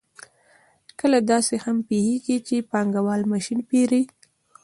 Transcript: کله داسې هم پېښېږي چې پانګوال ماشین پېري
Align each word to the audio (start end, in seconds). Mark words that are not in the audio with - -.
کله 0.99 1.19
داسې 1.31 1.55
هم 1.63 1.77
پېښېږي 1.87 2.37
چې 2.47 2.67
پانګوال 2.71 3.21
ماشین 3.31 3.59
پېري 3.69 4.01